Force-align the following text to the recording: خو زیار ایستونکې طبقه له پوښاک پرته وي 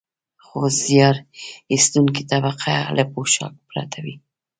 خو 0.45 0.59
زیار 0.81 1.15
ایستونکې 1.73 2.21
طبقه 2.31 2.75
له 2.97 3.03
پوښاک 3.13 3.53
پرته 3.69 3.97
وي 4.05 4.15